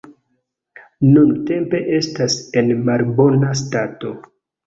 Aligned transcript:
Nuntempe 1.09 1.81
estas 1.97 2.37
en 2.61 2.71
malbona 2.87 3.53
stato. 3.63 4.15